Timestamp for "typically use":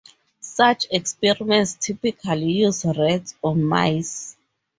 1.79-2.85